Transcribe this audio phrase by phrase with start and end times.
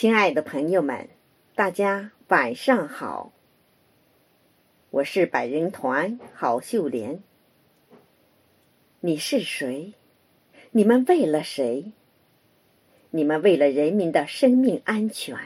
[0.00, 1.08] 亲爱的朋友们，
[1.56, 3.32] 大家晚上好。
[4.90, 7.20] 我是百人团郝秀莲。
[9.00, 9.94] 你是谁？
[10.70, 11.90] 你们为了谁？
[13.10, 15.36] 你们为了人民的生命安全，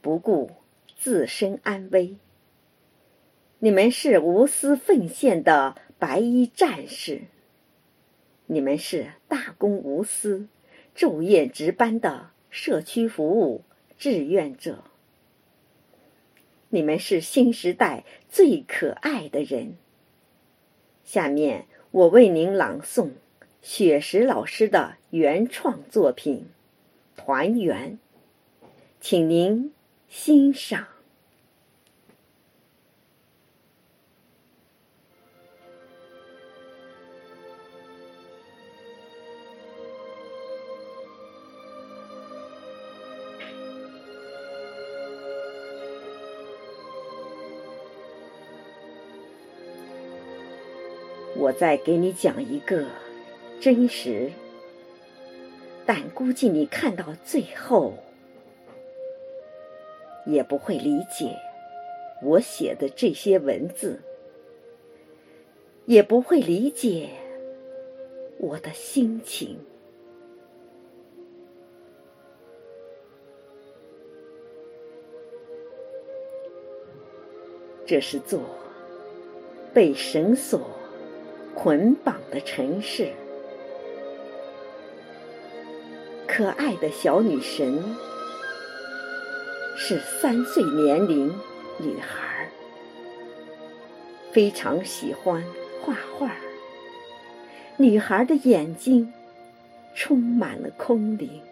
[0.00, 0.50] 不顾
[0.96, 2.16] 自身安危。
[3.60, 7.22] 你们是无私奉献的白衣战士。
[8.46, 10.48] 你们是大公无私、
[10.96, 13.64] 昼夜值班的社区服务
[13.98, 14.82] 志愿者。
[16.70, 19.76] 你们是新时代最可爱的人。
[21.04, 23.10] 下面我为您朗诵
[23.60, 26.46] 雪石老师的原创作品
[27.22, 27.98] 《团圆》，
[29.02, 29.74] 请您
[30.08, 30.95] 欣赏。
[51.38, 52.86] 我再给你讲一个
[53.60, 54.32] 真实，
[55.84, 57.92] 但估计你看到最后
[60.24, 61.36] 也不会理解
[62.22, 64.00] 我写的这些文字，
[65.84, 67.10] 也不会理解
[68.38, 69.58] 我的心情。
[77.84, 78.40] 这是座
[79.72, 80.75] 被绳索。
[81.56, 83.10] 捆绑的城市，
[86.28, 87.82] 可爱的小女神
[89.74, 91.34] 是三岁年龄
[91.78, 92.48] 女孩，
[94.30, 95.42] 非常喜欢
[95.82, 96.30] 画画。
[97.78, 99.12] 女孩的眼睛
[99.94, 101.42] 充满了空灵。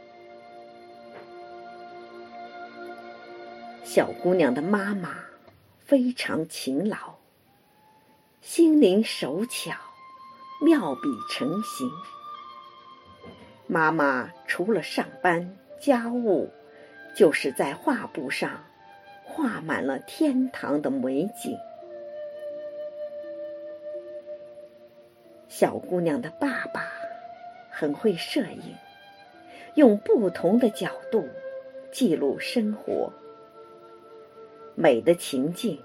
[3.83, 5.17] 小姑娘的妈妈
[5.79, 7.15] 非常勤劳，
[8.43, 9.75] 心灵手巧。
[10.61, 11.91] 妙笔成形。
[13.67, 16.51] 妈妈除了上班家务，
[17.17, 18.65] 就是在画布上
[19.23, 21.57] 画满了天堂的美景。
[25.49, 26.89] 小姑娘的爸爸
[27.71, 28.75] 很会摄影，
[29.75, 31.29] 用不同的角度
[31.93, 33.13] 记录生活，
[34.75, 35.81] 美的情境，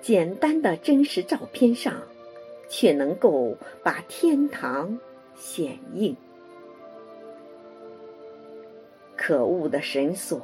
[0.00, 2.02] 简单的真实照片上。
[2.72, 4.98] 却能够把天堂
[5.36, 6.16] 显映。
[9.14, 10.40] 可恶的绳索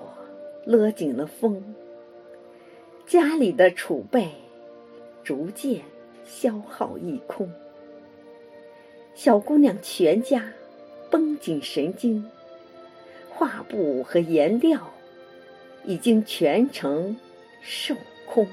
[0.66, 1.74] 勒紧了风，
[3.06, 4.28] 家里的储备
[5.24, 5.80] 逐渐
[6.26, 7.50] 消耗一空。
[9.14, 10.52] 小姑娘全家
[11.10, 12.30] 绷紧神经，
[13.30, 14.92] 画布和颜料
[15.86, 17.16] 已经全程
[17.62, 17.94] 售
[18.26, 18.46] 空。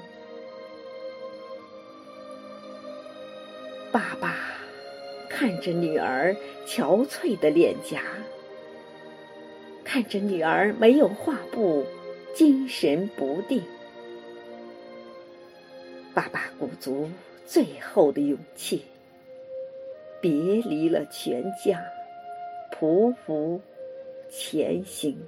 [5.38, 6.34] 看着女儿
[6.66, 8.00] 憔悴的脸颊，
[9.84, 11.84] 看着女儿没有画布，
[12.34, 13.62] 精神不定。
[16.14, 17.10] 爸爸鼓足
[17.44, 18.82] 最后的勇气，
[20.22, 20.32] 别
[20.62, 21.84] 离了全家，
[22.72, 23.60] 匍匐
[24.30, 25.18] 前行。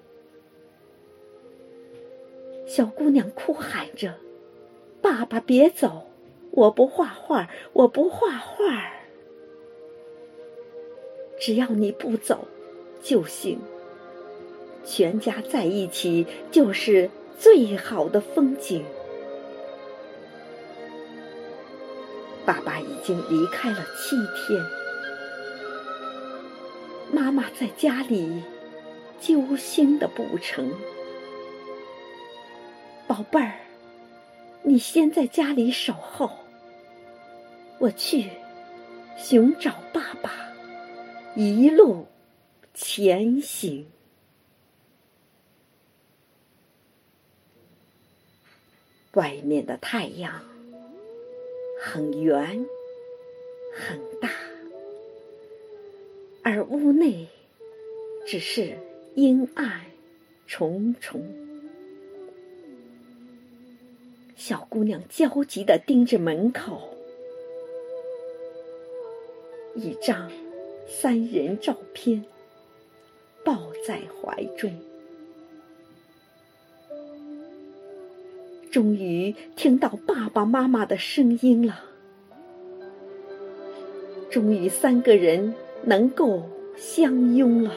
[2.67, 4.15] 小姑娘哭喊着
[5.03, 6.07] ：“爸爸，别走！”
[6.51, 8.98] 我不画画，我不画画。
[11.41, 12.47] 只要你不走
[13.03, 13.61] 就行。
[14.85, 18.85] 全家在一起就是最好的风景。
[22.47, 24.65] 爸爸已经离开了七天，
[27.13, 28.43] 妈妈在家里
[29.21, 30.73] 揪心的不成。
[33.07, 33.53] 宝贝儿，
[34.63, 36.31] 你先在家里守候。
[37.79, 38.31] 我去
[39.19, 40.48] 寻找爸爸，
[41.41, 42.05] 一路
[42.75, 43.87] 前行。
[49.13, 50.43] 外面的太阳
[51.81, 52.67] 很圆
[53.73, 54.29] 很大，
[56.43, 57.29] 而屋内
[58.27, 58.77] 只是
[59.15, 59.83] 阴暗
[60.49, 61.25] 重重。
[64.35, 66.97] 小姑娘焦急地盯着门口。
[69.77, 70.29] 一张
[70.91, 72.25] 三人照片，
[73.45, 74.75] 抱在怀中。
[78.73, 81.85] 终于听到爸爸妈妈的声音了，
[84.31, 86.43] 终于三个人能够
[86.77, 87.73] 相拥了。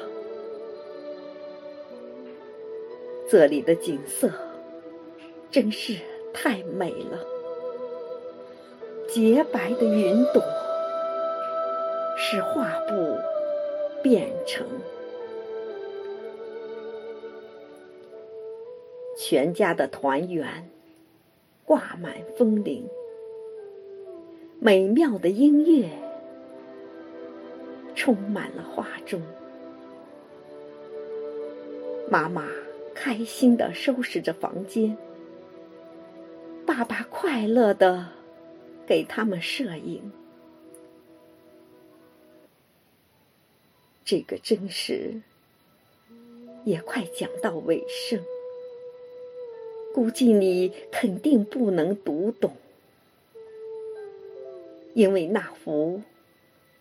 [3.30, 4.32] 这里的景色
[5.50, 5.98] 真是
[6.34, 7.20] 太美了，
[9.08, 10.42] 洁白的云朵
[12.34, 13.18] 是画布
[14.02, 14.66] 变成。
[19.18, 20.48] 全家的团圆，
[21.66, 22.88] 挂满风铃，
[24.62, 25.90] 美妙的音乐
[27.96, 29.22] 充满了画中。
[32.10, 32.46] 妈妈
[32.96, 34.98] 开心的收拾着房间，
[36.66, 38.08] 爸爸快乐的
[38.88, 40.10] 给他们摄影。
[44.12, 45.22] 这个真实
[46.66, 48.22] 也快讲到尾声。
[49.94, 52.52] 估计你肯定不能读懂，
[54.94, 56.02] 因为那幅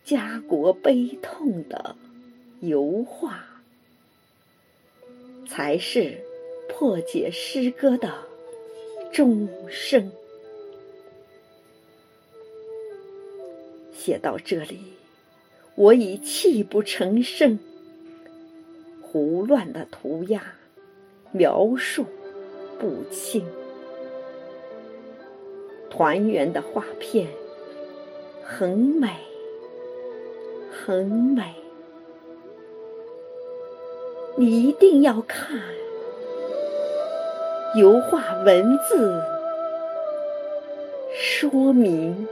[0.03, 1.95] 家国悲痛的
[2.59, 3.61] 油画，
[5.47, 6.21] 才是
[6.67, 8.25] 破解诗歌的
[9.13, 10.11] 钟声。
[13.93, 14.81] 写到这里，
[15.75, 17.59] 我已泣不成声。
[19.01, 20.41] 胡乱的涂鸦，
[21.31, 22.05] 描述。
[22.79, 23.45] 不清，
[25.87, 27.27] 团圆的画片
[28.43, 29.07] 很美，
[30.71, 31.53] 很美，
[34.35, 35.61] 你一定要看。
[37.75, 39.21] 油画文字
[41.13, 42.27] 说明。